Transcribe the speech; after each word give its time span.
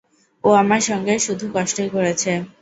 ও 0.43 0.49
আমার 0.61 0.81
সঙ্গে 0.89 1.13
শুধু 1.19 1.45
কষ্টই 1.55 1.89
করেছে। 1.95 2.31